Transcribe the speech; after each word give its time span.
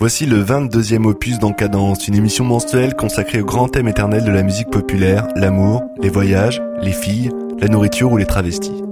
Voici 0.00 0.26
le 0.26 0.44
22e 0.44 1.06
opus 1.06 1.40
d'Encadence, 1.40 2.06
une 2.06 2.14
émission 2.14 2.44
mensuelle 2.44 2.94
consacrée 2.94 3.40
au 3.40 3.44
grand 3.44 3.66
thème 3.66 3.88
éternel 3.88 4.24
de 4.24 4.30
la 4.30 4.44
musique 4.44 4.70
populaire, 4.70 5.26
l'amour, 5.34 5.82
les 6.00 6.08
voyages, 6.08 6.62
les 6.80 6.92
filles, 6.92 7.30
la 7.58 7.66
nourriture 7.66 8.12
ou 8.12 8.16
les 8.16 8.24
travestis. 8.24 8.84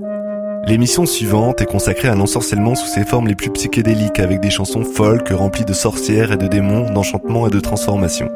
L'émission 0.66 1.06
suivante 1.06 1.60
est 1.60 1.66
consacrée 1.66 2.08
à 2.08 2.16
l'ensorcellement 2.16 2.74
sous 2.74 2.88
ses 2.88 3.04
formes 3.04 3.28
les 3.28 3.36
plus 3.36 3.50
psychédéliques 3.50 4.18
avec 4.18 4.40
des 4.40 4.50
chansons 4.50 4.82
folk 4.82 5.28
remplies 5.28 5.64
de 5.64 5.74
sorcières 5.74 6.32
et 6.32 6.36
de 6.36 6.48
démons, 6.48 6.90
d'enchantements 6.90 7.46
et 7.46 7.50
de 7.50 7.60
transformations. 7.60 8.32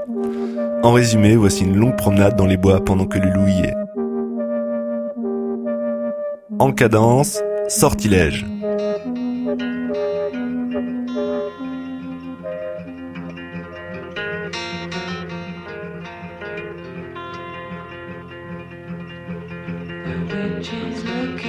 En 0.84 0.93
résumé, 0.93 1.34
voici 1.34 1.64
une 1.64 1.75
longue 1.75 1.96
promenade 1.96 2.37
dans 2.37 2.46
les 2.46 2.57
bois 2.57 2.84
pendant 2.84 3.07
que 3.07 3.18
Lulou 3.18 3.48
y 3.48 3.62
est. 3.62 3.75
En 6.61 6.71
cadence, 6.71 7.41
sortilège. 7.66 8.46
birches 20.41 21.05
look 21.05 21.40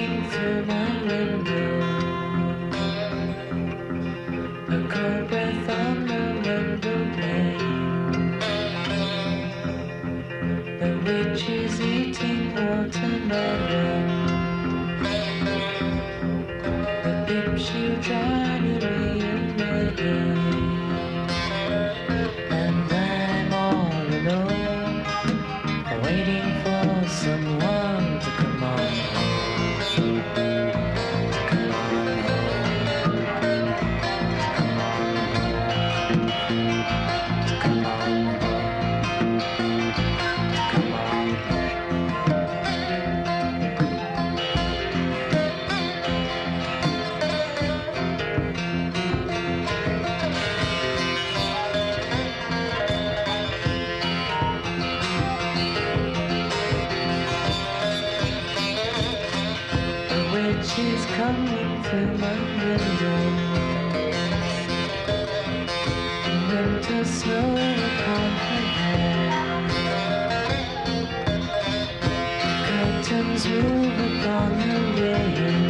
over 73.64 74.24
down 74.24 74.52
the 74.70 75.02
river. 75.02 75.61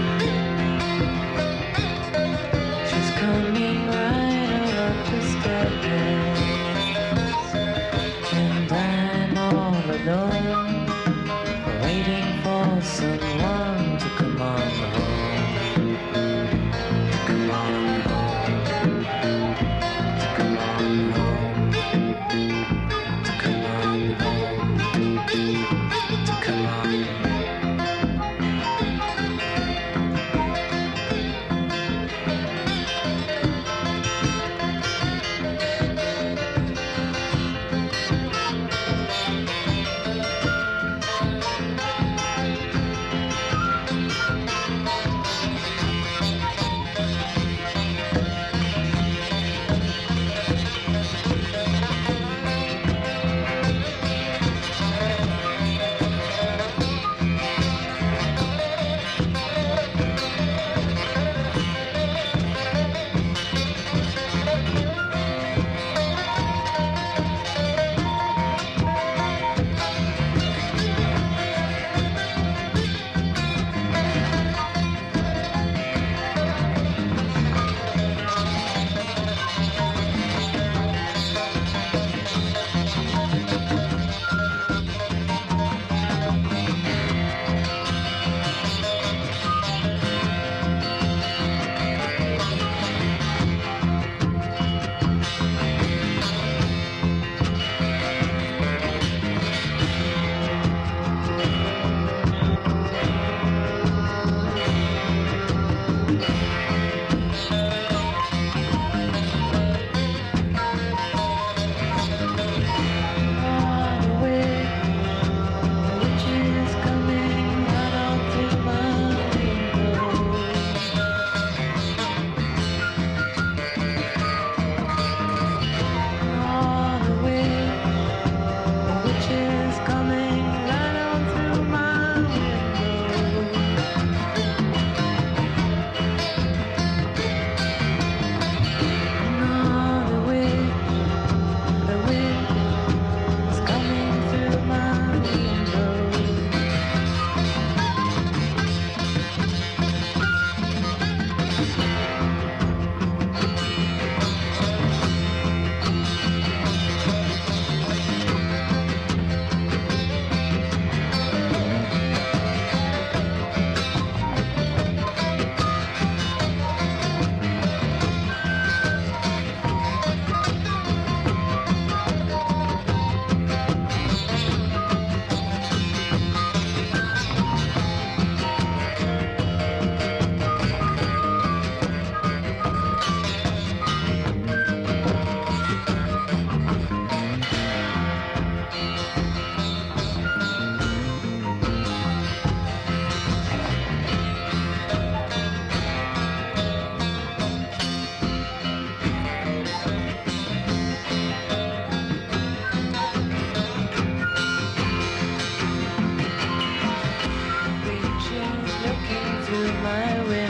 my 209.92 210.24
way. 210.30 210.41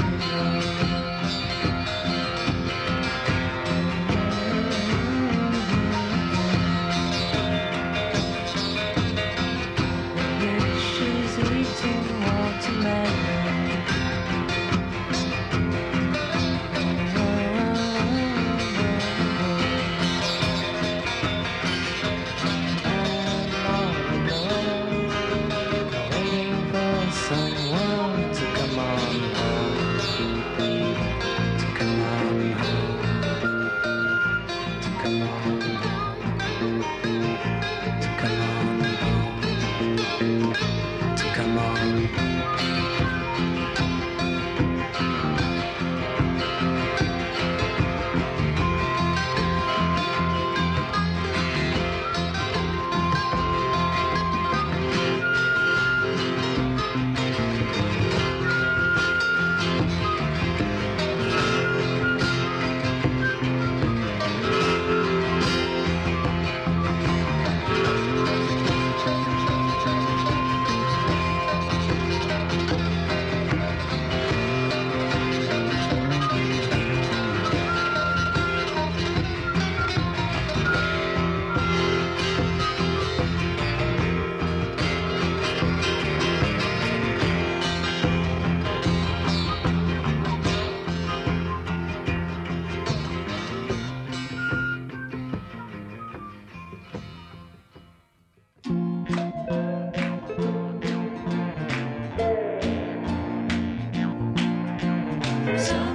Sure. 105.64 105.91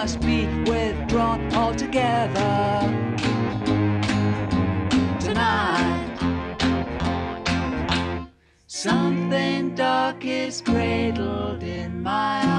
Must 0.00 0.20
be 0.22 0.46
withdrawn 0.68 1.40
altogether. 1.54 2.50
Tonight, 5.20 6.16
something 8.66 9.76
dark 9.76 10.24
is 10.24 10.60
cradled 10.60 11.62
in 11.62 12.02
my 12.02 12.53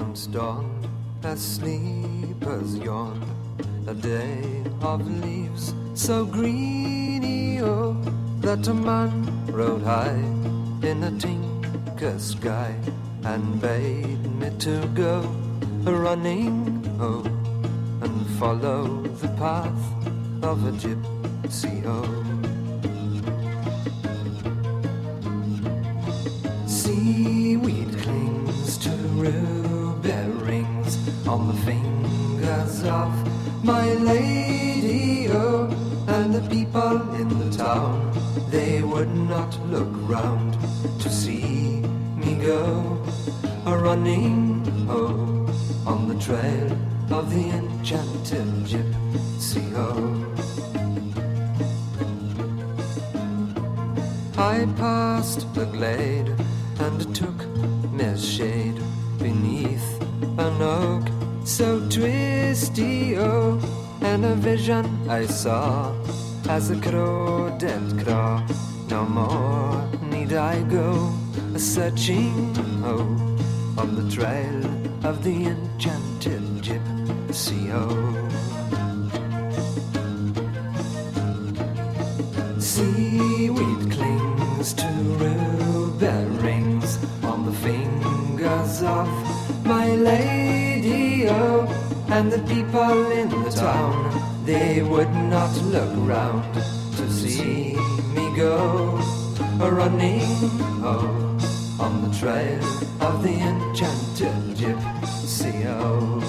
once 0.00 0.26
dawned 0.26 0.88
as 1.22 1.40
sleepers 1.40 2.74
yawned. 2.78 3.24
A 3.86 3.94
day 3.94 4.42
of 4.82 4.98
leaves 5.24 5.72
so 5.94 6.24
greeny, 6.24 7.60
oh, 7.60 7.92
that 8.40 8.66
a 8.66 8.74
man 8.74 9.12
rode 9.52 9.82
high 9.82 10.24
in 10.90 10.98
a 11.04 11.12
tinker 11.24 12.18
sky 12.18 12.74
and 13.22 13.60
bade 13.60 14.24
me 14.40 14.50
to 14.66 14.74
go 14.94 15.20
running, 15.84 16.56
oh, 17.00 17.22
and 18.04 18.16
follow 18.40 19.00
the 19.22 19.28
path 19.44 19.84
of 20.42 20.56
a 20.70 20.72
gypsy, 20.82 21.76
oh. 21.86 22.10
Seaweed 26.66 27.92
clings 28.02 28.76
to 28.78 28.90
ruby 28.90 29.24
rings 29.24 29.73
on 31.26 31.48
the 31.48 31.54
fingers 31.62 32.84
of 32.84 33.64
my 33.64 33.94
lady, 33.94 35.28
oh, 35.30 35.68
and 36.08 36.34
the 36.34 36.40
people 36.48 37.00
in 37.14 37.28
the 37.38 37.56
town, 37.56 38.12
they 38.50 38.82
would 38.82 39.14
not 39.14 39.58
look 39.70 39.88
round 40.08 40.56
to 41.00 41.08
see 41.08 41.80
me 42.16 42.34
go 42.36 43.02
a 43.66 43.76
running, 43.76 44.62
oh, 44.88 45.46
on 45.86 46.08
the 46.08 46.18
trail 46.22 46.76
of 47.10 47.30
the 47.30 47.48
enchanted 47.50 48.46
gypsy, 48.66 49.64
oh. 49.74 50.20
I 54.36 54.66
passed 54.76 55.52
the 55.54 55.64
glade 55.64 56.28
and 56.80 57.14
took 57.14 57.46
me 57.92 58.18
shade 58.18 58.73
and 64.24 64.32
a 64.32 64.50
vision 64.50 64.84
I 65.08 65.26
saw 65.26 65.92
as 66.48 66.70
a 66.70 66.80
crow 66.80 67.54
dead 67.58 67.82
craw. 68.02 68.42
No 68.88 69.04
more 69.04 69.88
need 70.10 70.32
I 70.32 70.62
go 70.62 71.12
searching, 71.56 72.54
oh, 72.84 73.06
on 73.78 73.94
the 73.94 74.06
trail 74.14 74.60
of 75.04 75.22
the 75.22 75.46
enchanted 75.46 76.42
gypsy, 76.66 77.70
oh. 77.72 77.90
Seaweed 82.58 83.92
clings 83.92 84.72
to 84.74 84.88
ruby 85.22 86.16
rings 86.42 86.98
on 87.22 87.46
the 87.46 87.52
fingers 87.52 88.82
of 88.82 89.08
my 89.66 89.94
lady, 89.94 91.28
oh, 91.28 91.68
and 92.08 92.30
the 92.32 92.42
people 92.54 93.10
in 93.12 93.28
the 93.28 93.50
town, 93.50 94.13
they 94.44 94.82
would 94.82 95.10
not 95.14 95.56
look 95.62 95.90
round 96.06 96.54
to 96.96 97.10
see 97.10 97.74
me 98.14 98.36
go 98.36 99.00
running, 99.58 100.22
oh, 100.82 101.38
on 101.80 102.08
the 102.08 102.18
trail 102.18 102.62
of 103.00 103.22
the 103.22 103.32
enchanted 103.32 104.56
gypsy, 104.56 105.64
oh. 105.66 106.20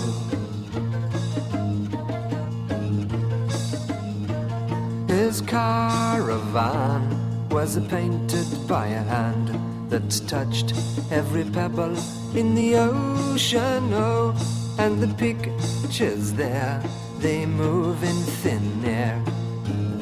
His 5.07 5.41
caravan 5.41 7.01
was 7.49 7.79
painted 7.87 8.47
by 8.67 8.87
a 8.87 9.03
hand 9.03 9.49
that 9.89 10.09
touched 10.27 10.73
every 11.11 11.43
pebble 11.43 11.97
in 12.35 12.55
the 12.55 12.75
ocean. 12.75 13.93
Oh, 13.93 14.35
and 14.77 15.01
the 15.01 15.07
pictures 15.15 16.33
there, 16.33 16.81
they 17.25 17.43
move 17.43 18.03
in 18.03 18.19
thin 18.41 18.85
air. 18.85 19.19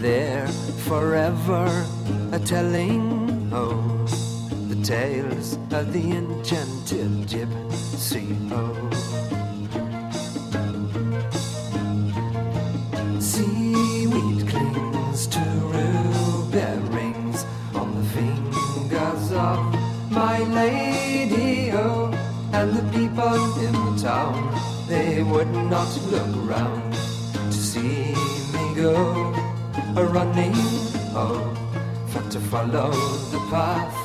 They're 0.04 0.48
forever 0.90 1.66
a 2.34 2.40
telling, 2.40 3.50
oh, 3.54 3.80
the 4.68 4.76
tales 4.84 5.54
of 5.72 5.94
the 5.94 6.06
enchanted 6.20 7.14
gypsy. 7.32 8.26
Oh. 8.52 8.76
Seaweed 13.22 14.42
clings 14.50 15.28
to 15.28 15.44
ruby 15.76 16.72
rings 16.98 17.46
on 17.74 17.88
the 18.00 18.06
fingers 18.18 19.32
of 19.32 19.60
my 20.12 20.40
lady, 20.62 21.72
oh, 21.72 22.12
and 22.52 22.70
the 22.78 22.86
people 22.98 23.40
in 23.66 23.74
the 23.86 23.96
town, 24.10 24.36
they 24.90 25.24
would 25.24 25.54
not 25.72 25.90
look 26.12 26.34
round 26.52 26.93
see 27.74 28.14
me 28.54 28.76
go 28.76 28.94
a 29.98 30.04
running, 30.06 30.54
oh, 31.16 31.42
for 32.10 32.22
to 32.30 32.40
follow 32.40 32.92
the 33.32 33.40
path 33.50 33.98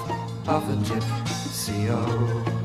of 0.49 0.63
a 0.71 0.77
gypsy, 0.89 1.89
oh. 1.91 2.58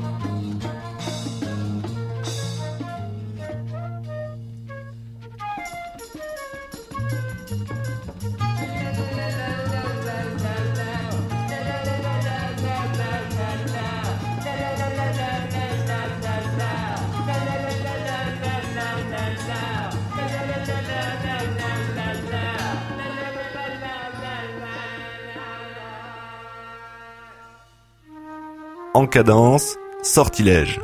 En 28.96 29.08
cadence, 29.08 29.76
sortilège. 30.04 30.80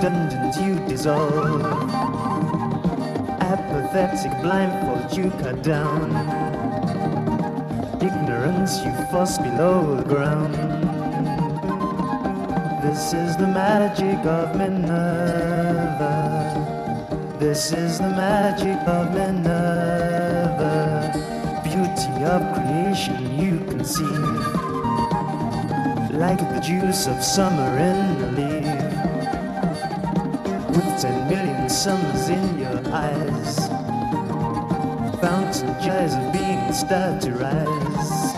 Dungeons 0.00 0.56
you 0.56 0.76
dissolve. 0.88 1.60
Apathetic 3.40 4.32
blindfold 4.40 5.12
you 5.16 5.30
cut 5.42 5.62
down. 5.62 6.10
Ignorance 8.00 8.82
you 8.82 8.92
force 9.10 9.36
below 9.36 9.96
the 9.96 10.04
ground. 10.04 10.54
This 12.82 13.12
is 13.12 13.36
the 13.36 13.46
magic 13.46 14.24
of 14.24 14.56
Minerva. 14.56 16.16
This 17.38 17.72
is 17.72 17.98
the 17.98 18.08
magic 18.08 18.80
of 18.88 19.12
Minerva. 19.12 21.12
Beauty 21.62 22.24
of 22.24 22.42
creation 22.54 23.38
you 23.38 23.58
conceive. 23.66 24.46
Like 26.10 26.38
the 26.38 26.60
juice 26.60 27.06
of 27.06 27.22
summer 27.22 27.78
in 27.78 28.22
a 28.22 28.30
leaf. 28.32 28.59
Ten 30.98 31.28
million 31.28 31.68
summers 31.68 32.28
in 32.28 32.58
your 32.58 32.80
eyes. 32.92 33.68
Fountain 35.20 35.74
jars 35.82 36.14
of 36.14 36.32
being 36.32 36.72
start 36.72 37.20
to 37.22 37.32
rise. 37.32 38.34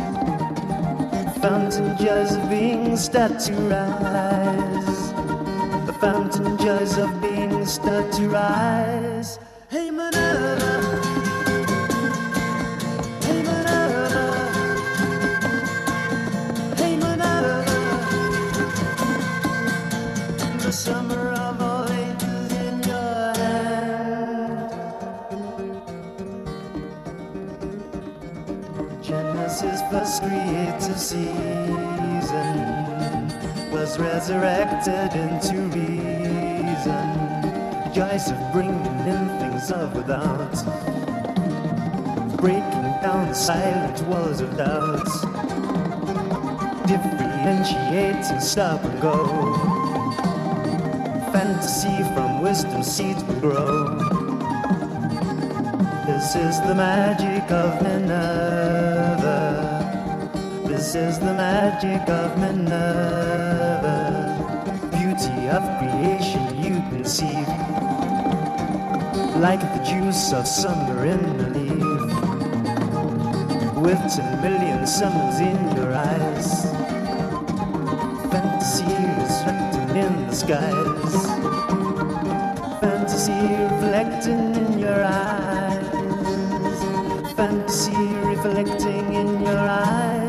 Fountain 1.38 1.96
jars 1.98 2.32
of 2.32 2.50
being 2.50 2.96
start 2.96 3.38
to 3.40 3.52
rise. 3.54 5.12
The 5.86 5.92
fountain 6.00 6.58
jars 6.58 6.98
of 6.98 7.20
being 7.20 7.64
start 7.66 8.12
to 8.12 8.28
rise. 8.28 9.01
Season 31.12 32.56
was 33.70 33.98
resurrected 33.98 35.12
into 35.12 35.56
reason. 35.76 37.04
Joys 37.92 38.30
of 38.30 38.38
bringing 38.52 39.00
in 39.12 39.28
things 39.38 39.70
of 39.70 39.94
without, 39.94 40.54
breaking 42.38 42.88
down 43.04 43.28
the 43.28 43.34
silent 43.34 44.00
walls 44.08 44.40
of 44.40 44.56
doubt, 44.56 45.04
differentiating 46.86 48.40
stop 48.40 48.82
and 48.82 49.02
go. 49.02 49.26
Fantasy 51.30 51.98
from 52.14 52.40
wisdom 52.40 52.82
seeds 52.82 53.22
will 53.24 53.40
grow. 53.40 53.98
This 56.06 56.36
is 56.36 56.58
the 56.62 56.74
magic 56.74 57.50
of 57.50 57.82
Minerva. 57.82 58.81
This 60.92 61.14
is 61.14 61.18
the 61.20 61.32
magic 61.32 62.06
of 62.06 62.36
Minerva. 62.36 63.96
Beauty 64.90 65.48
of 65.48 65.62
creation 65.78 66.44
you 66.62 66.82
conceive. 66.90 67.48
Like 69.40 69.62
the 69.72 69.82
juice 69.88 70.34
of 70.34 70.46
summer 70.46 71.06
in 71.06 71.18
a 71.40 71.48
leaf. 71.48 72.12
With 73.74 74.02
ten 74.14 74.42
million 74.42 74.86
summers 74.86 75.40
in 75.40 75.76
your 75.76 75.94
eyes. 75.94 76.66
Fantasy 78.30 78.92
reflecting 79.16 79.96
in 79.96 80.26
the 80.26 80.34
skies. 80.34 81.14
Fantasy 82.82 83.40
reflecting 83.64 84.54
in 84.56 84.78
your 84.78 85.02
eyes. 85.02 85.86
Fantasy 87.34 87.96
reflecting 88.28 89.14
in 89.14 89.40
your 89.40 89.58
eyes. 89.58 90.21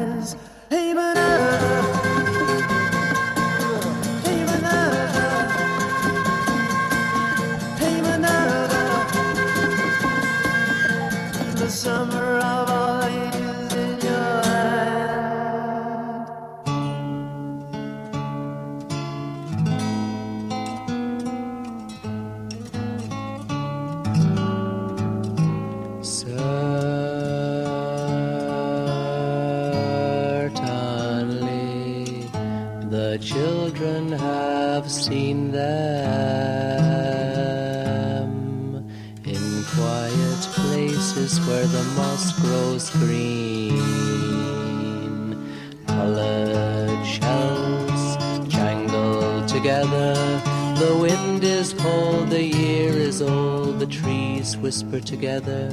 Together 55.14 55.70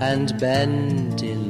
and 0.00 0.36
bend 0.40 1.22
in 1.22 1.43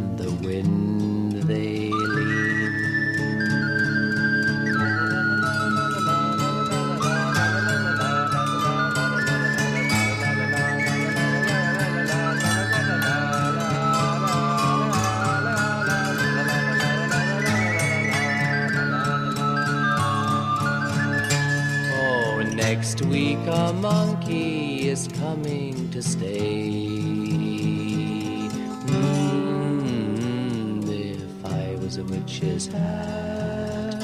a 31.99 32.05
witch's 32.05 32.67
hat, 32.67 34.03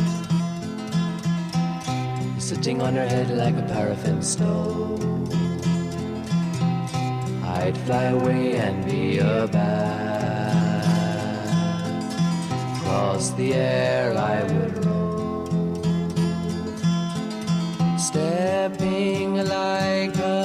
sitting 2.38 2.80
on 2.82 2.94
her 2.94 3.06
head 3.06 3.30
like 3.30 3.56
a 3.56 3.62
paraffin 3.62 4.22
stove, 4.22 5.32
I'd 7.44 7.76
fly 7.86 8.04
away 8.04 8.56
and 8.56 8.84
be 8.84 9.18
a 9.18 9.48
bat. 9.48 9.90
Across 12.76 13.30
the 13.30 13.54
air 13.54 14.16
I 14.16 14.42
would 14.44 14.84
roll 14.84 15.00
stepping 17.98 19.34
like 19.34 20.16
a 20.16 20.39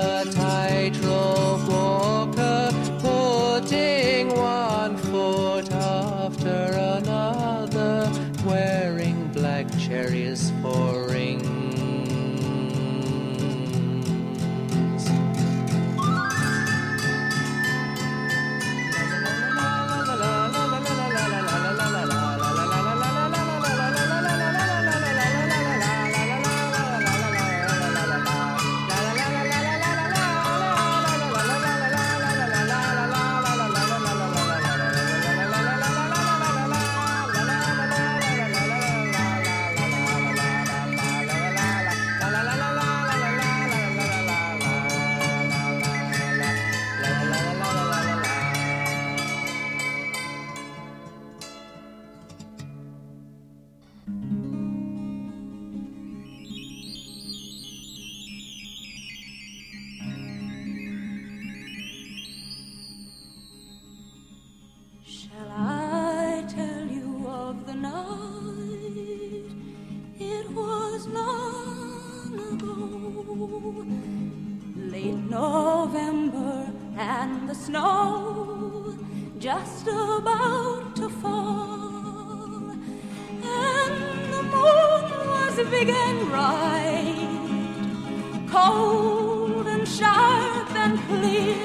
big 85.69 85.89
and 85.89 86.27
bright, 86.29 87.29
cold 88.49 89.67
and 89.67 89.87
sharp 89.87 90.71
and 90.75 90.99
clear, 91.07 91.55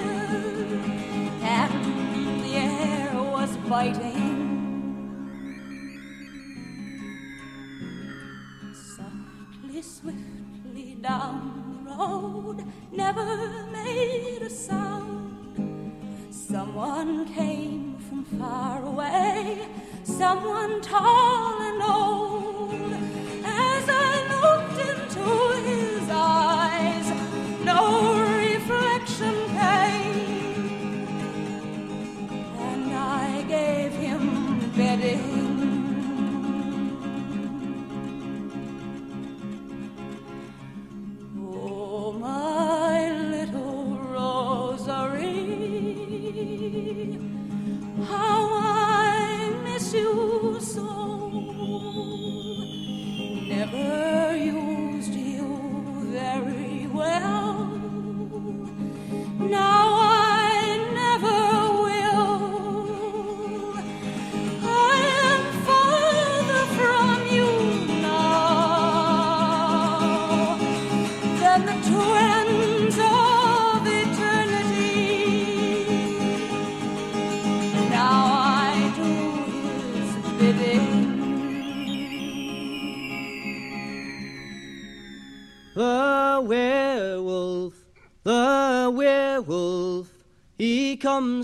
and 1.42 2.42
the 2.44 2.54
air 2.54 3.10
was 3.14 3.56
biting. 3.68 4.38
Softly, 8.72 9.82
swiftly 9.82 10.96
down 11.00 11.84
the 11.84 11.90
road, 11.90 12.64
never 12.92 13.66
made 13.72 14.42
a 14.42 14.50
sound. 14.50 15.10
Someone 16.30 17.26
came 17.34 17.98
from 17.98 18.24
far 18.24 18.82
away, 18.84 19.68
someone 20.04 20.80
tall 20.80 21.59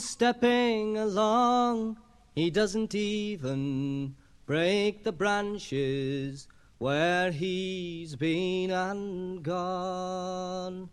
stepping 0.01 0.97
along. 0.97 1.97
He 2.35 2.51
doesn't 2.51 2.95
even 2.95 4.15
break 4.47 5.05
the 5.05 5.13
branches 5.13 6.49
where 6.79 7.31
he's 7.31 8.17
been 8.17 8.71
and 8.71 9.43
gone. 9.43 10.91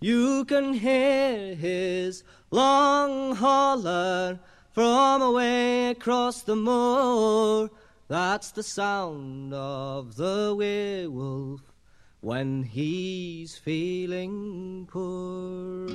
You 0.00 0.44
can 0.44 0.74
hear 0.74 1.54
his 1.54 2.24
long 2.50 3.34
holler 3.34 4.40
from 4.72 5.22
away 5.22 5.90
across 5.90 6.42
the 6.42 6.56
moor. 6.56 7.70
That's 8.06 8.52
the 8.52 8.62
sound 8.62 9.52
of 9.52 10.16
the 10.16 10.54
werewolf 10.56 11.60
when 12.20 12.62
he's 12.62 13.58
feeling 13.58 14.86
poor. 14.90 15.88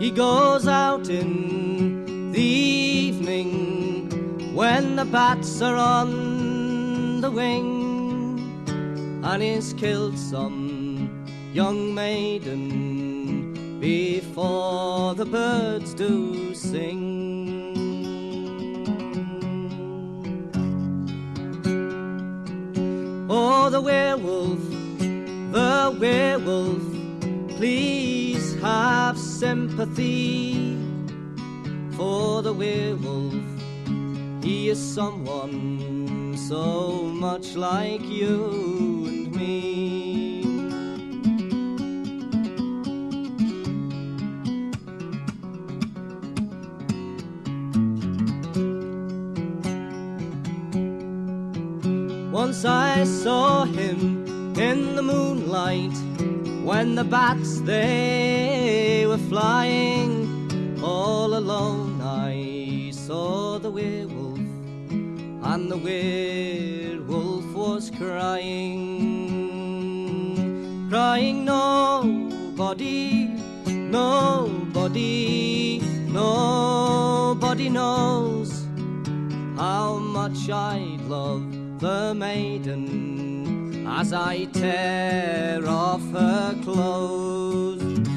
He 0.00 0.10
goes 0.10 0.66
out 0.66 1.10
in 1.10 2.32
the 2.32 2.40
evening 2.40 3.50
when 4.54 4.96
the 4.96 5.04
bats 5.04 5.60
are 5.60 5.76
on 5.76 7.20
the 7.20 7.30
wing 7.30 8.40
and 9.22 9.42
he's 9.42 9.74
killed 9.74 10.16
some 10.16 11.26
young 11.52 11.94
maiden 11.94 13.78
before 13.78 15.14
the 15.14 15.26
birds 15.26 15.92
do 15.92 16.54
sing. 16.54 17.10
Oh, 23.28 23.68
the 23.68 23.82
werewolf, 23.82 24.60
the 25.52 25.94
werewolf, 26.00 26.99
please 27.60 28.58
have 28.62 29.18
sympathy 29.18 30.78
for 31.94 32.40
the 32.40 32.50
werewolf. 32.50 33.34
He 34.42 34.70
is 34.70 34.78
someone 34.78 36.38
so 36.38 37.02
much 37.02 37.56
like 37.56 38.02
you 38.02 39.04
and 39.08 39.36
me. 39.36 40.40
Once 52.32 52.64
I 52.64 53.04
saw 53.04 53.64
him 53.66 54.24
in 54.56 54.96
the 54.96 55.02
moonlight 55.02 55.92
when 56.64 56.94
the 56.94 57.04
bats 57.04 57.60
they 57.60 59.04
were 59.06 59.18
flying. 59.28 60.28
All 60.82 61.34
alone 61.34 62.00
I 62.00 62.90
saw 62.90 63.58
the 63.58 63.70
werewolf, 63.70 64.38
and 64.38 65.70
the 65.70 65.76
werewolf 65.76 67.44
was 67.52 67.90
crying, 67.90 69.28
crying 70.88 71.44
nobody, 71.44 73.28
nobody, 73.66 75.82
nobody 76.08 77.68
knows 77.68 78.64
how 79.56 79.98
much 79.98 80.48
I 80.48 80.96
love 81.06 81.44
the 81.80 82.14
maiden 82.14 83.29
as 83.86 84.12
I 84.12 84.44
tear 84.46 85.66
off 85.66 86.02
her 86.12 86.54
clothes. 86.62 88.09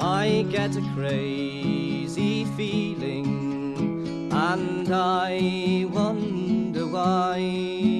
I 0.00 0.46
get 0.50 0.76
a 0.76 0.82
crazy 0.94 2.44
feeling 2.56 4.30
and 4.32 4.88
I 4.92 5.86
wonder 5.90 6.86
why. 6.86 7.99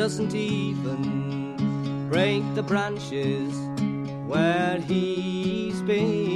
Doesn't 0.00 0.34
even 0.34 2.08
break 2.08 2.42
the 2.54 2.62
branches 2.62 3.54
where 4.26 4.78
he's 4.80 5.82
been 5.82 6.29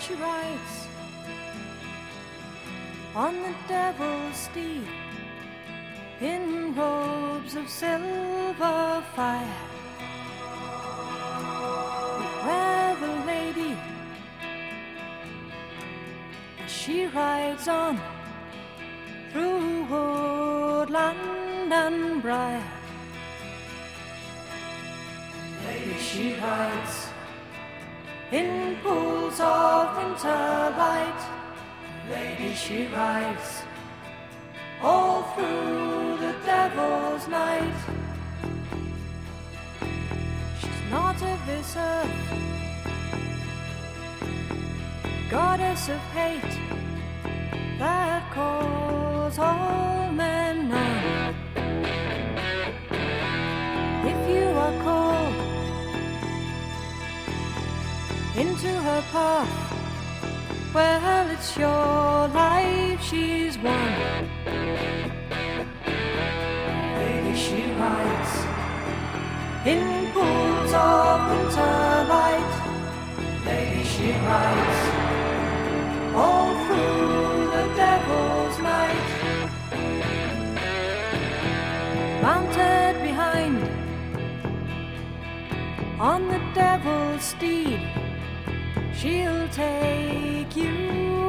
she 0.00 0.14
rides 0.14 0.88
on 3.14 3.34
the 3.42 3.54
devil's 3.68 4.36
steed 4.36 4.86
in 6.20 6.74
robes 6.74 7.56
of 7.56 7.68
silver 7.68 9.02
fire. 9.14 9.60
Where 12.44 12.96
the 12.96 13.26
lady 13.26 13.76
she 16.66 17.06
rides 17.06 17.68
on 17.68 18.00
through 19.32 19.84
woodland 19.84 21.72
and 21.72 22.22
briar. 22.22 22.62
Lady, 25.66 25.98
she 25.98 26.34
rides 26.34 27.08
in 28.30 28.65
pools 28.86 29.40
of 29.40 29.96
winter 29.96 30.74
light. 30.78 31.22
Lady, 32.08 32.54
she 32.54 32.86
rides 32.86 33.62
all 34.80 35.22
through 35.34 36.18
the 36.24 36.34
devil's 36.44 37.26
night. 37.26 37.78
She's 40.60 40.82
not 40.90 41.16
of 41.32 41.38
this 41.46 41.76
earth, 41.76 42.10
goddess 45.30 45.88
of 45.88 46.00
hate 46.18 46.56
that 47.78 48.22
calls 48.32 49.38
all 49.38 50.05
into 58.36 58.68
her 58.68 59.02
path. 59.12 59.48
Well, 60.74 61.30
it's 61.30 61.56
your 61.56 62.28
life 62.28 63.02
she's 63.02 63.56
won. 63.58 63.92
Lady, 66.98 67.34
she 67.34 67.62
rides 67.80 68.34
in 69.64 70.12
pools 70.12 70.72
of 70.74 71.30
winter 71.30 72.04
light. 72.12 72.54
Lady, 73.46 73.84
she 73.84 74.10
rides 74.12 74.80
all 76.14 76.52
through 76.66 77.46
the 77.56 77.64
devil's 77.74 78.58
night. 78.58 79.08
Mounted 82.20 83.02
behind 83.02 83.56
on 85.98 86.28
the 86.28 86.40
devil's 86.54 87.22
steed 87.22 88.05
she'll 89.06 89.48
take 89.50 90.56
you 90.56 90.78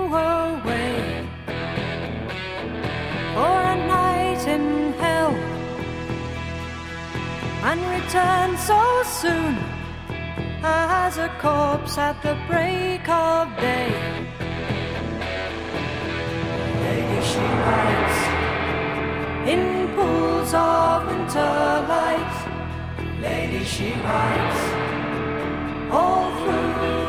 away 0.09 1.27
for 3.35 3.57
a 3.73 3.77
night 3.97 4.43
in 4.55 4.93
hell 5.03 5.35
and 7.69 7.79
return 7.95 8.49
so 8.69 8.81
soon 9.21 9.53
as 10.63 11.17
a 11.17 11.29
corpse 11.43 11.95
at 11.99 12.17
the 12.25 12.35
break 12.49 13.07
of 13.07 13.45
day. 13.67 13.91
Maybe 16.83 17.17
she 17.29 17.45
rides 17.67 18.19
in 19.53 19.63
pools 19.95 20.51
of 20.53 21.05
winter 21.09 21.57
light. 21.93 22.37
Lady, 23.21 23.63
she 23.63 23.89
rides 24.11 24.61
all 25.91 26.25
through. 26.41 27.06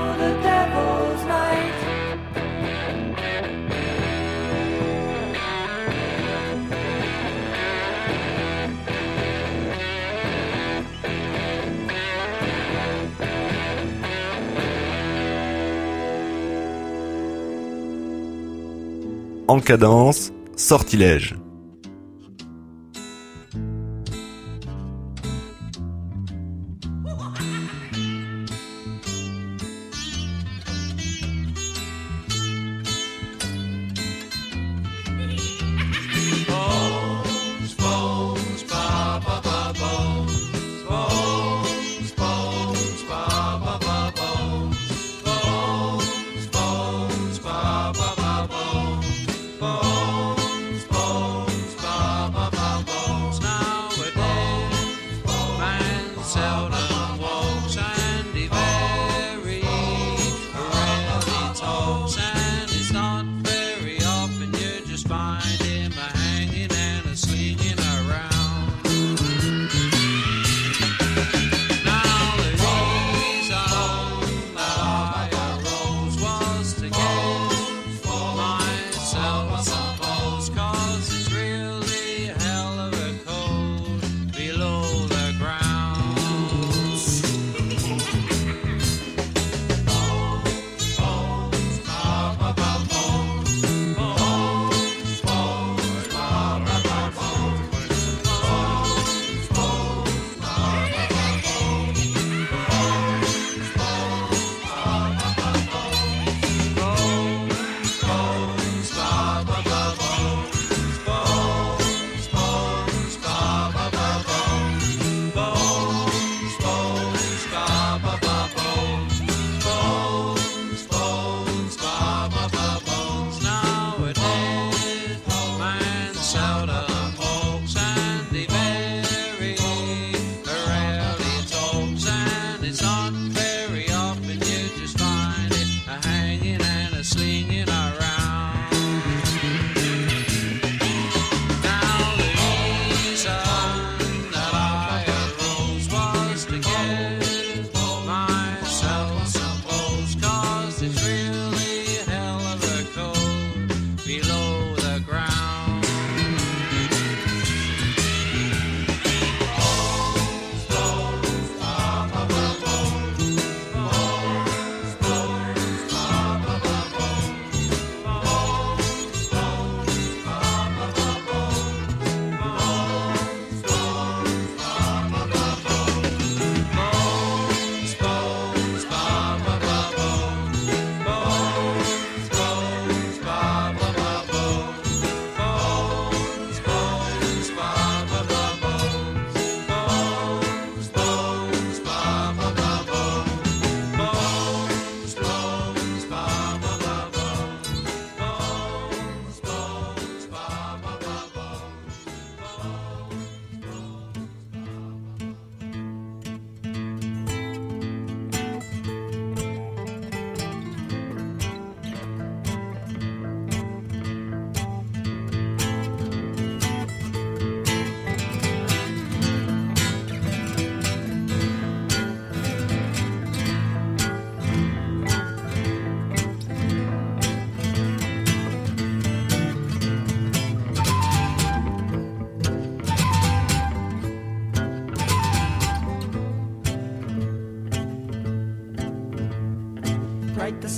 En 19.50 19.60
cadence, 19.60 20.30
sortilège. 20.56 21.34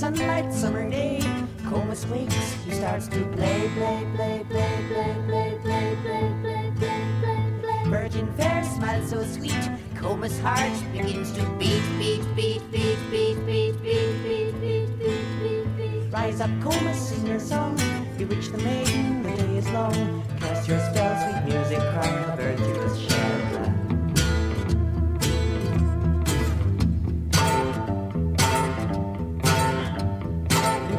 Sunlight, 0.01 0.51
summer 0.51 0.89
day. 0.89 1.21
Comus 1.69 2.07
wakes, 2.07 2.53
he 2.65 2.71
starts 2.71 3.07
to 3.07 3.23
play, 3.37 3.69
play, 3.75 4.03
play, 4.15 4.43
play, 4.49 4.73
play, 4.89 5.15
play, 5.27 5.59
play, 5.61 5.97
play, 6.01 6.35
play, 6.41 6.73
play, 6.81 7.05
play, 7.21 7.53
play. 7.61 7.83
Virgin 7.85 8.27
fair 8.33 8.63
smiles 8.63 9.11
so 9.11 9.23
sweet. 9.25 9.69
Comus' 9.95 10.39
heart 10.39 10.73
begins 10.91 11.31
to 11.33 11.45
beat, 11.59 11.83
beat, 11.99 12.25
beat, 12.35 12.63
beat, 12.71 12.97
beat, 13.11 13.45
beat, 13.45 13.83
beat, 13.83 14.23
beat, 14.23 14.53
beat, 14.59 14.99
beat, 14.99 15.29
beat, 15.39 15.77
beat. 15.77 16.11
Rise 16.11 16.41
up, 16.41 16.49
Comus, 16.63 17.09
sing 17.09 17.27
your 17.27 17.39
song. 17.39 17.75
Bewitch 18.17 18.49
the 18.49 18.57
maiden, 18.57 19.21
the 19.21 19.29
day 19.37 19.57
is 19.57 19.69
long. 19.69 20.23
Cast 20.39 20.67
your 20.67 20.79
spell, 20.79 21.13
sweet 21.21 21.53
music, 21.53 21.77
cry 21.77 22.07
a 22.07 22.35
virtuous 22.35 22.97
shelter. 22.97 23.50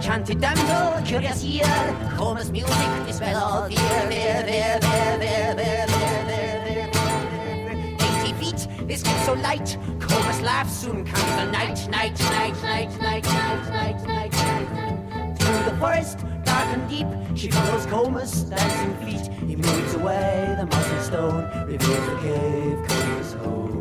Enchanted 0.02 0.40
damsel, 0.40 1.00
curious 1.06 1.44
ear, 1.44 1.96
Comus 2.16 2.50
music, 2.50 3.06
dispel 3.06 3.36
all 3.36 3.68
fear. 3.68 3.78
There, 3.78 4.42
there, 4.42 4.80
there, 4.80 5.16
there, 5.16 5.54
there, 5.54 5.54
there, 5.54 6.26
there, 6.26 6.64
there, 6.66 6.90
there. 6.90 7.94
Eighty 8.00 8.32
feet, 8.32 8.66
this 8.88 9.04
gives 9.04 9.24
so 9.24 9.34
light. 9.34 9.78
Comus 10.00 10.40
laughs, 10.42 10.76
soon 10.76 11.04
comes 11.04 11.36
the 11.36 11.52
night, 11.52 11.88
night, 11.88 12.18
night, 12.18 12.60
night, 12.64 13.00
night, 13.00 13.24
night, 13.26 14.02
night, 14.04 14.32
night, 14.32 14.72
night. 14.72 15.38
Through 15.38 15.70
the 15.70 15.76
forest, 15.78 16.18
dark 16.42 16.66
and 16.76 16.88
deep, 16.90 17.06
she 17.38 17.48
follows 17.52 17.86
Comus' 17.86 18.40
dancing 18.42 18.96
feet. 19.06 19.32
He 19.48 19.54
moves 19.54 19.94
away 19.94 20.56
the 20.58 20.66
mossy 20.66 20.98
stone, 20.98 21.44
reveals 21.68 22.06
the 22.08 22.16
cave, 22.22 22.88
Comus 22.88 23.32
home. 23.34 23.72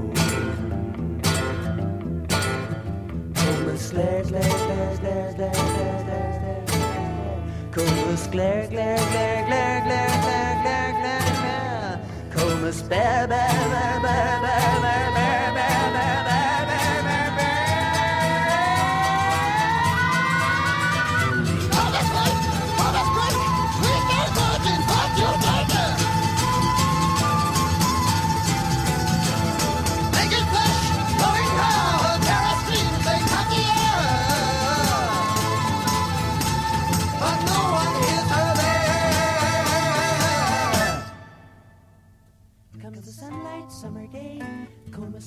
glare, 3.92 4.24
glare, 4.24 4.42
glare, 4.42 4.98
glare, 4.98 5.34
glare, 5.34 5.34
glare, 5.34 5.52
glare, 5.52 6.04
glare. 6.04 6.11
Comus 7.72 8.28
glare, 8.30 8.68
glare, 8.70 9.00
glare, 9.12 9.46
glare, 9.48 9.82
glare, 9.86 10.12
glare, 10.22 10.56
glare, 10.62 10.92
glare, 11.00 11.32
glare. 11.40 12.00
Comus 12.36 12.82
bear, 12.82 13.28
bear, 13.30 13.48
bear, 13.72 14.00
bear, 14.02 14.42
bear, 14.44 14.82
bear, 14.82 15.12
bear, 15.16 15.51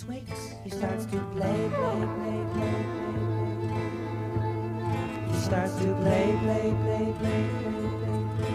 wakes, 0.08 0.54
he 0.64 0.70
starts 0.70 1.04
to 1.06 1.18
play, 1.34 1.70
play, 1.74 2.06
play, 2.14 2.44
play, 2.54 2.84
play, 2.84 2.84
play. 2.92 3.84
He 5.28 5.36
starts 5.40 5.74
to 5.76 5.94
play, 6.02 6.36
play, 6.42 6.74
play, 6.82 7.06
play, 7.18 7.42
play, 7.60 7.86
play. 8.38 8.54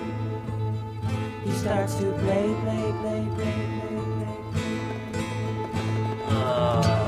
He 1.45 1.51
starts 1.51 1.95
to 1.95 2.11
play, 2.13 2.47
play, 2.61 2.91
play, 3.01 3.21
play, 3.35 3.55
play, 3.75 3.99
play. 4.15 4.59
Virgin 6.29 6.98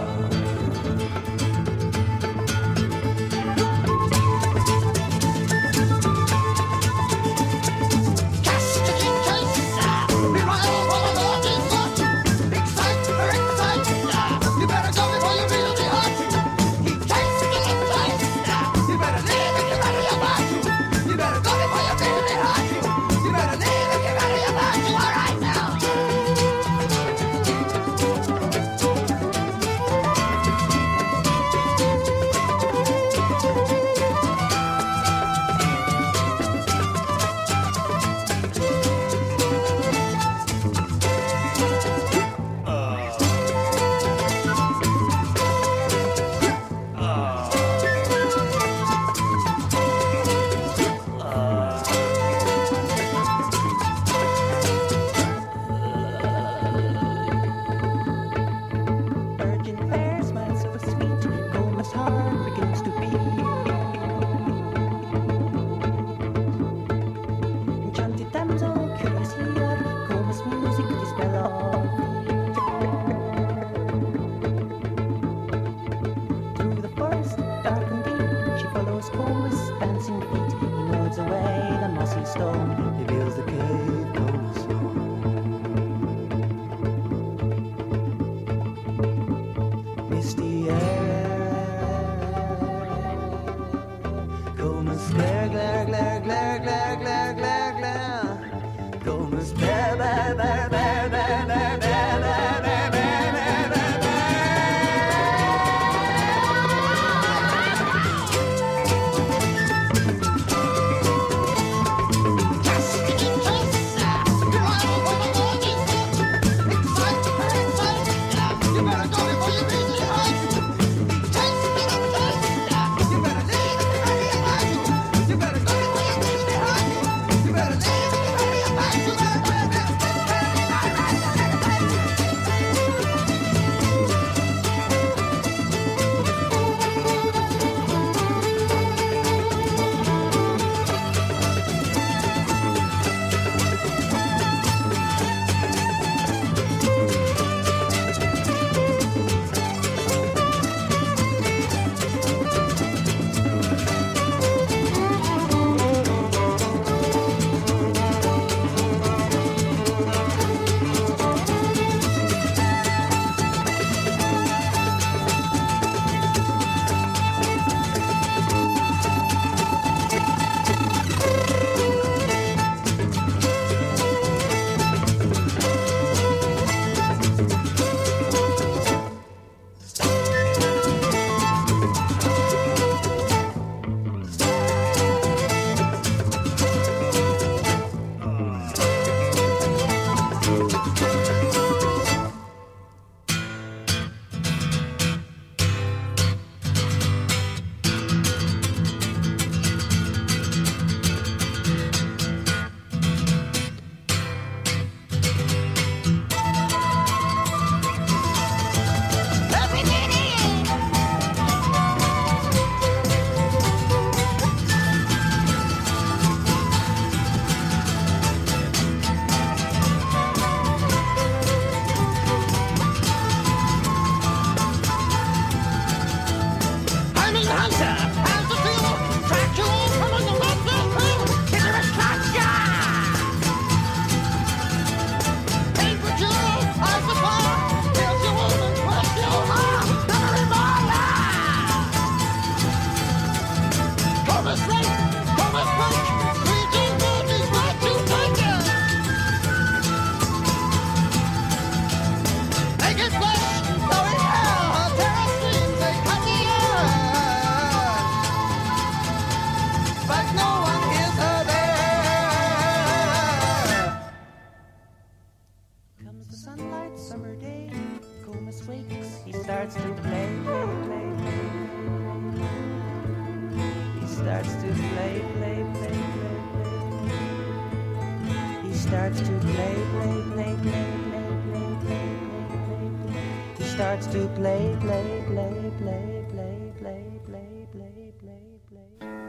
play, 288.21 288.59
play. 288.69 289.20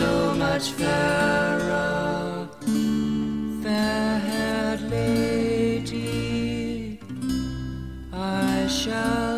so 0.00 0.34
much 0.34 0.70
fairer, 0.78 2.48
fair 3.62 4.18
haired 4.28 4.82
lady. 4.90 6.08
I 8.10 8.66
shall. 8.66 9.29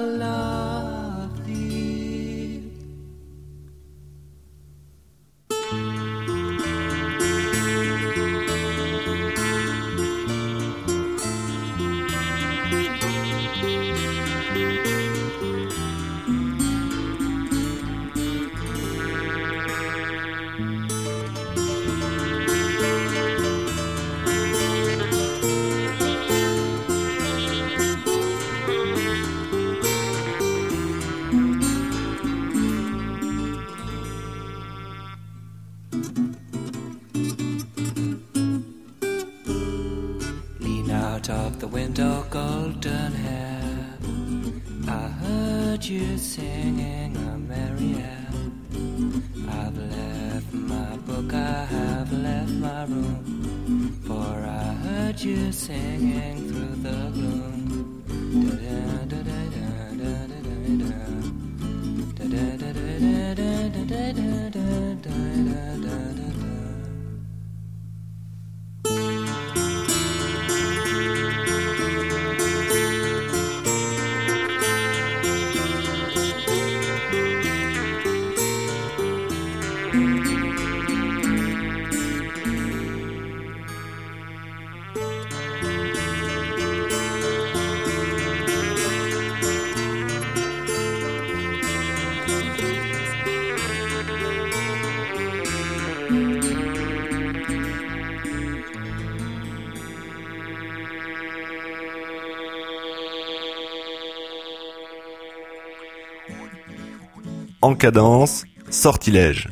en 107.63 107.75
cadence, 107.77 108.45
sortilège. 108.71 109.49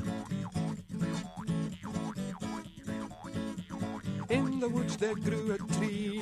In 4.29 4.61
the 4.61 4.69
woods 4.69 4.97
there 4.97 5.15
grew 5.15 5.53
a 5.53 5.59
tree, 5.75 6.21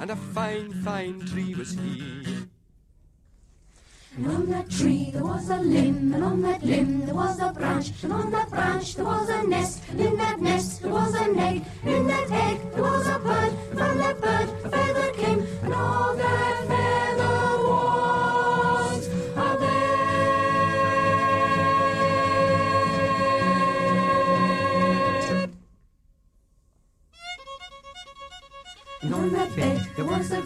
and 0.00 0.10
a 0.10 0.16
fine, 0.16 0.72
fine 0.84 1.20
tree 1.26 1.54
was 1.54 1.72
he. 1.72 2.46
And 4.16 4.26
on 4.26 4.46
that 4.50 4.70
tree 4.70 5.10
there 5.12 5.24
was 5.24 5.50
a 5.50 5.56
limb, 5.56 6.12
and 6.14 6.24
on 6.24 6.42
that 6.42 6.62
limb 6.64 7.06
there 7.06 7.14
was 7.14 7.40
a 7.40 7.52
branch, 7.52 7.90
and 8.02 8.12
on 8.12 8.30
that 8.30 8.48
branch 8.50 8.94
there 8.96 9.04
was 9.04 9.28
a 9.28 9.42
nest, 9.46 9.82
and 9.90 10.00
in 10.00 10.16
that 10.16 10.40
nest 10.40 10.82
there 10.82 10.92
was 10.92 11.14
an 11.14 11.38
egg, 11.38 11.62
and 11.84 11.94
in 11.94 12.06
that 12.06 12.30
egg 12.30 12.58
there 12.72 12.82
was 12.82 13.06
a 13.06 13.18
bird, 13.18 13.52
and 13.70 14.00
that 14.00 14.20
bird 14.20 14.48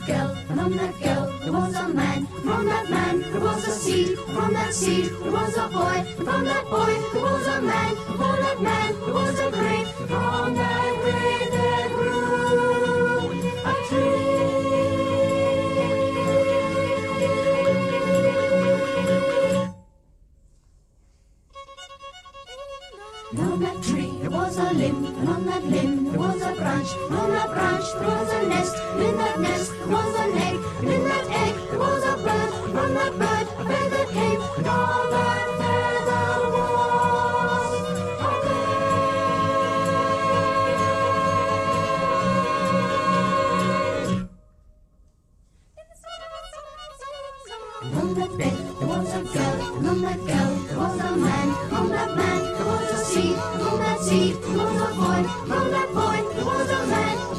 girl, 0.07 0.37
and 0.49 0.61
from 0.61 0.77
that 0.77 1.01
girl 1.01 1.33
there 1.43 1.53
was 1.53 1.75
a 1.75 1.89
man, 1.89 2.19
and 2.19 2.45
from 2.45 2.67
that 2.67 2.91
man 2.91 3.21
there 3.21 3.41
was 3.41 3.67
a 3.67 3.71
seed, 3.71 4.19
and 4.19 4.37
from 4.37 4.53
that 4.55 4.75
seed 4.75 5.11
there 5.23 5.33
was 5.33 5.57
a 5.57 5.69
boy, 5.69 5.99
and 6.19 6.27
from 6.29 6.45
that 6.45 6.65
boy 6.71 6.95
there 7.13 7.23
was 7.23 7.47
a 7.47 7.63
man, 7.63 7.91
and 7.91 8.17
from 8.19 8.37
that 8.45 8.63
man 8.63 8.95
there 9.01 9.15
was 9.15 9.39
a 9.39 9.51
grave, 9.51 9.89
from 10.09 10.55
that 10.55 11.01
grave. 11.03 11.52
branch, 26.83 26.95
from 27.09 27.31
that 27.31 27.51
branch, 27.51 27.85
rose 28.01 28.33
a 28.33 28.49
nest, 28.49 28.77
in 28.97 29.17
that 29.17 29.41
nest 29.41 29.73
was 29.87 30.15
an 30.17 30.33
egg, 30.39 30.61
in 30.83 31.05
that 31.05 31.29
egg. 31.31 31.52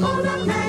Hold 0.03 0.27
on 0.27 0.47
now. 0.47 0.62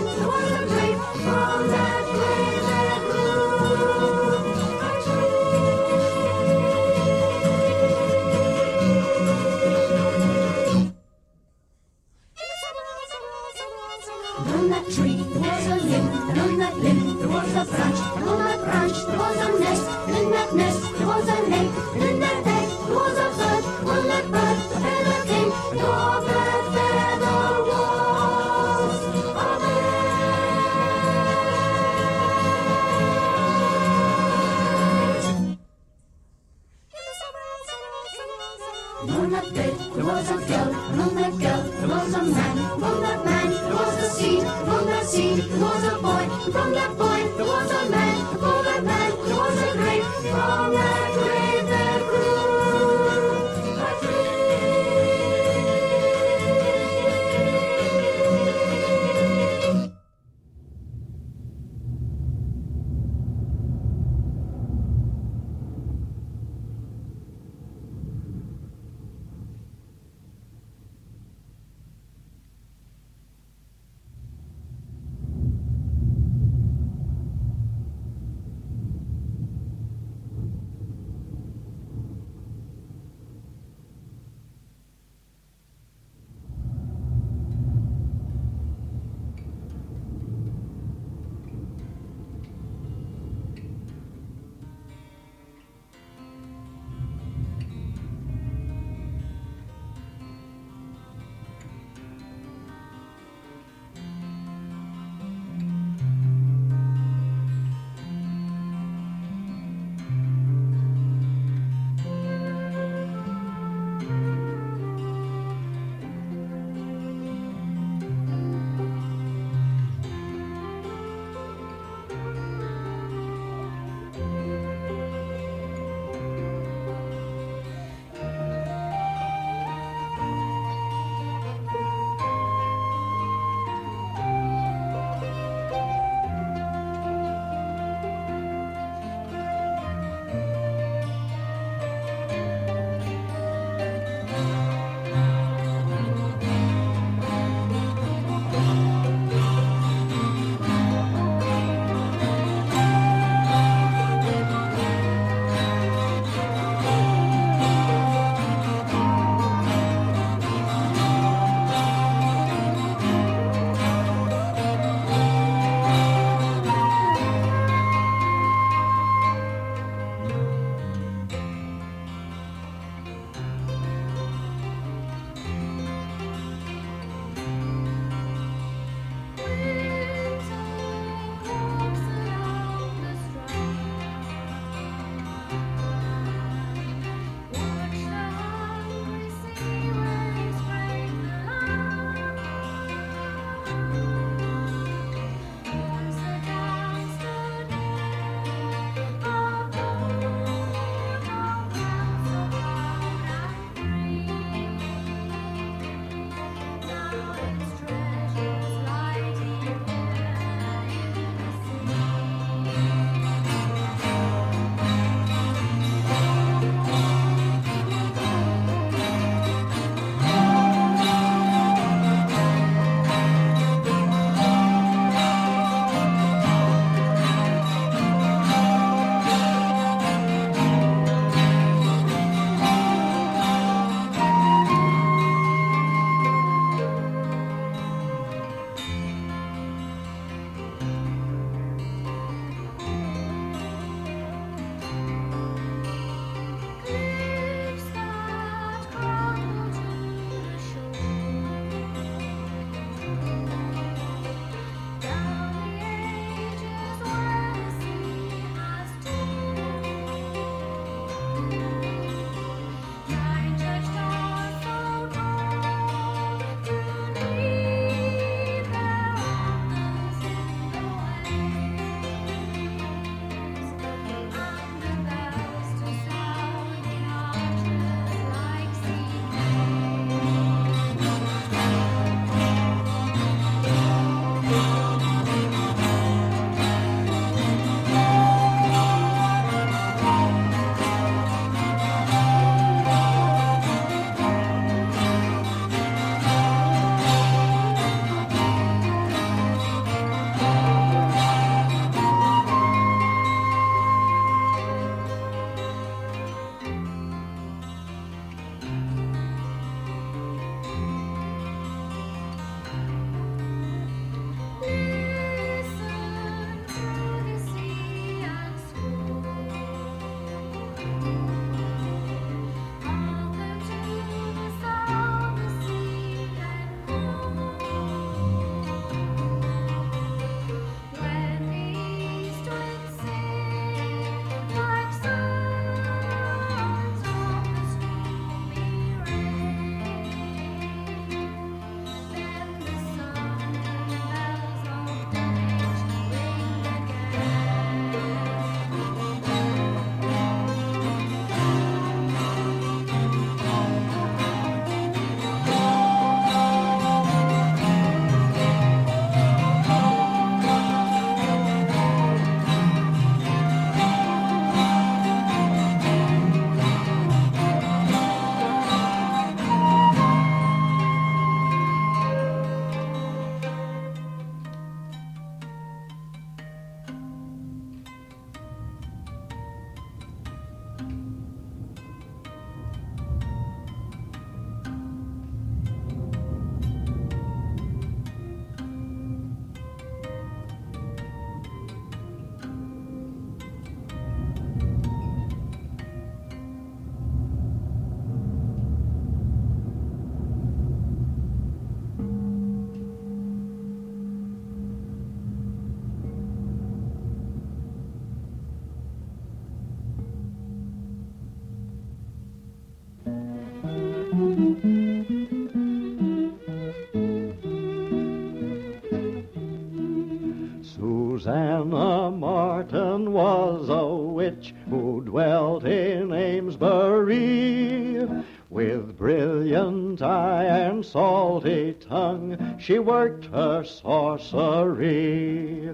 And 429.54 430.84
salty 430.84 431.74
tongue, 431.74 432.58
she 432.58 432.78
worked 432.78 433.26
her 433.26 433.64
sorcery. 433.64 435.68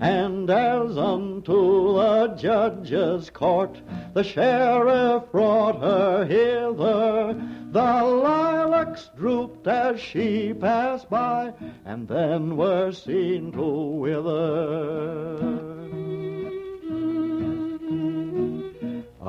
And 0.00 0.48
as 0.48 0.96
unto 0.96 1.94
the 1.94 2.28
judge's 2.38 3.28
court, 3.30 3.80
the 4.14 4.24
sheriff 4.24 5.30
brought 5.30 5.80
her 5.80 6.24
hither. 6.24 7.34
The 7.70 8.04
lilacs 8.04 9.10
drooped 9.16 9.66
as 9.66 10.00
she 10.00 10.54
passed 10.54 11.10
by, 11.10 11.52
and 11.84 12.08
then 12.08 12.56
were 12.56 12.92
seen 12.92 13.52
to 13.52 13.62
wither. 13.62 15.40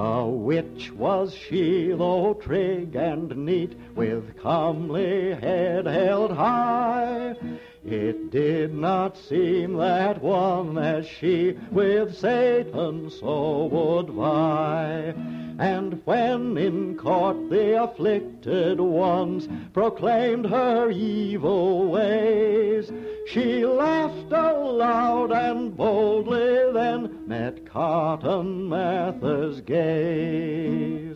A 0.03 0.25
witch 0.25 0.91
was 0.93 1.35
she, 1.35 1.91
though 1.91 2.33
trig 2.33 2.95
and 2.95 3.45
neat, 3.45 3.77
with 3.93 4.35
comely 4.41 5.35
head 5.35 5.85
held 5.85 6.31
high. 6.31 7.35
It 7.83 8.29
did 8.29 8.75
not 8.75 9.17
seem 9.17 9.73
that 9.77 10.21
one 10.21 10.77
as 10.77 11.07
she 11.07 11.57
with 11.71 12.15
Satan 12.15 13.09
so 13.09 13.65
would 13.65 14.11
vie. 14.11 15.15
And 15.57 15.99
when 16.05 16.57
in 16.57 16.95
court 16.95 17.49
the 17.49 17.83
afflicted 17.83 18.79
ones 18.79 19.47
proclaimed 19.73 20.45
her 20.45 20.91
evil 20.91 21.87
ways, 21.89 22.91
she 23.27 23.65
laughed 23.65 24.31
aloud 24.31 25.31
and 25.31 25.75
boldly 25.75 26.71
then 26.73 27.27
met 27.27 27.65
Cotton 27.65 28.69
Mather's 28.69 29.59
gaze. 29.61 31.10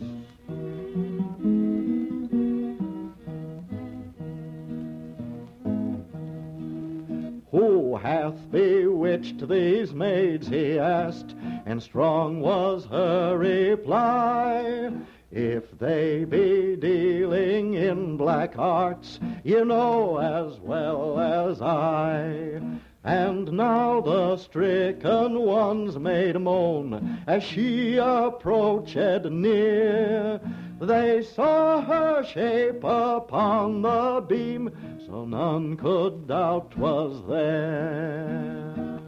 Who 7.52 7.96
hath 7.96 8.50
bewitched 8.50 9.48
these 9.48 9.94
maids? 9.94 10.48
he 10.48 10.78
asked, 10.78 11.34
and 11.64 11.80
strong 11.82 12.40
was 12.40 12.86
her 12.86 13.38
reply. 13.38 14.90
If 15.30 15.78
they 15.78 16.24
be 16.24 16.76
dealing 16.76 17.74
in 17.74 18.16
black 18.16 18.58
arts, 18.58 19.20
you 19.44 19.64
know 19.64 20.18
as 20.18 20.58
well 20.60 21.20
as 21.20 21.62
I. 21.62 22.60
And 23.04 23.52
now 23.52 24.00
the 24.00 24.36
stricken 24.38 25.38
ones 25.38 25.96
made 25.98 26.40
moan 26.40 27.22
as 27.28 27.44
she 27.44 27.96
approached 27.96 28.96
near. 28.96 30.40
They 30.80 31.22
saw 31.22 31.80
her 31.80 32.22
shape 32.22 32.84
upon 32.84 33.80
the 33.80 34.22
beam, 34.28 34.70
so 35.06 35.24
none 35.24 35.76
could 35.78 36.28
doubt 36.28 36.72
'twas 36.72 37.22
there. 37.26 39.00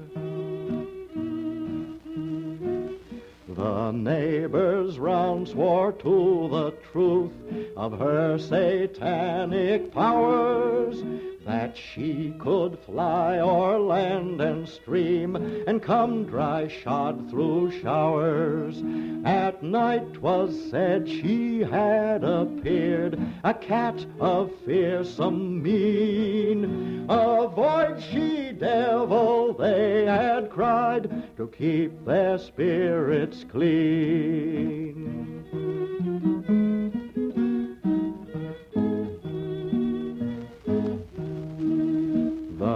The 3.49 3.91
neighbors 3.91 4.99
round 4.99 5.49
swore 5.49 5.93
to 5.93 6.49
the 6.49 6.71
truth 6.91 7.33
of 7.77 7.99
her 7.99 8.39
satanic 8.39 9.93
powers, 9.93 11.03
that 11.49 11.75
she 11.79 12.35
could 12.39 12.79
fly 12.81 13.39
o'er 13.39 13.79
land 13.79 14.39
and 14.39 14.69
stream 14.69 15.35
and 15.67 15.83
come 15.83 16.27
dry 16.27 16.69
shod 16.69 17.31
through 17.31 17.71
showers. 17.81 18.83
At 19.25 19.63
night 19.63 20.13
'twas 20.13 20.71
said 20.71 21.09
she 21.09 21.61
had 21.61 22.23
appeared, 22.23 23.19
a 23.43 23.55
cat 23.55 24.05
of 24.21 24.53
fearsome 24.67 25.63
mien. 25.63 27.07
Avoid 27.09 28.03
she 28.03 28.53
devil, 28.53 29.55
they 29.55 30.05
had 30.05 30.51
cried, 30.51 31.35
to 31.39 31.47
keep 31.47 32.05
their 32.05 32.37
spirits 32.37 33.47
clean. 33.51 34.88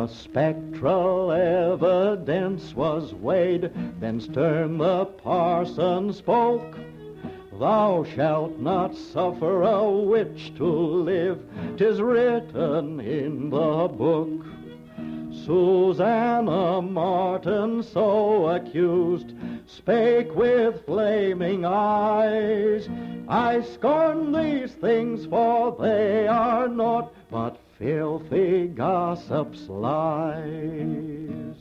The 0.02 0.08
spectral 0.08 1.30
evidence 1.30 2.74
was 2.74 3.14
weighed, 3.14 3.70
then 4.00 4.18
stern 4.18 4.78
the 4.78 5.04
parson 5.04 6.12
spoke. 6.12 6.76
Thou 7.56 8.02
shalt 8.02 8.58
not 8.58 8.96
suffer 8.96 9.62
a 9.62 9.88
witch 9.88 10.54
to 10.56 10.66
live, 10.66 11.44
'tis 11.76 12.02
written 12.02 12.98
in 12.98 13.50
the 13.50 13.86
book. 13.96 14.44
Susanna 15.30 16.82
Martin, 16.82 17.84
so 17.84 18.48
accused, 18.48 19.32
spake 19.66 20.34
with 20.34 20.84
flaming 20.84 21.64
eyes. 21.64 22.88
I 23.28 23.60
scorn 23.60 24.32
these 24.32 24.72
things, 24.72 25.26
for 25.26 25.76
they 25.78 26.26
are 26.26 26.66
naught 26.66 27.14
but 27.30 27.56
filthy 27.82 28.68
gossip's 28.68 29.68
lies. 29.68 31.56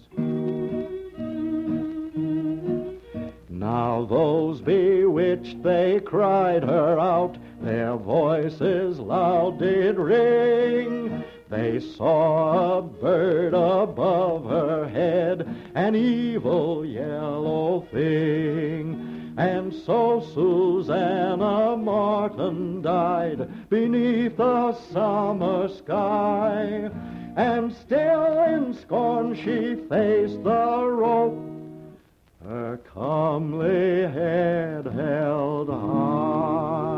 Now 3.49 4.05
those 4.05 4.61
bewitched, 4.61 5.63
they 5.63 5.99
cried 5.99 6.63
her 6.63 6.99
out, 6.99 7.38
their 7.59 7.95
voices 7.95 8.99
loud 8.99 9.57
did 9.57 9.97
ring. 9.97 11.24
They 11.49 11.80
saw 11.80 12.78
a 12.78 12.82
bird 12.84 13.55
above 13.55 14.45
her 14.45 14.88
head, 14.88 15.47
an 15.74 15.95
evil 15.95 16.86
yellow 16.86 17.88
thing. 17.91 19.11
And 19.38 19.73
so 19.73 20.21
Susanna 20.34 21.77
Martin 21.77 22.82
died 22.82 23.69
beneath 23.69 24.38
the 24.38 24.73
summer 24.91 25.69
sky. 25.69 26.89
And 27.38 27.73
still 27.73 28.43
in 28.43 28.73
scorn 28.73 29.36
she 29.36 29.75
faced 29.88 30.43
the 30.43 30.86
rope, 30.86 31.39
her 32.43 32.77
comely 32.93 34.01
head 34.01 34.86
held 34.86 35.69
high. 35.69 36.90